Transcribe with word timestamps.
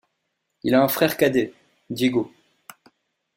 Il 0.63 0.73
a 0.73 0.81
un 0.81 0.87
frère 0.87 1.15
Cadet, 1.15 1.53
Diego. 1.91 2.33